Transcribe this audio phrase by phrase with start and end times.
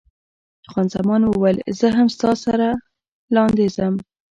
[0.71, 2.67] خان زمان وویل، زه هم ستا سره
[3.35, 3.93] لاندې ځم.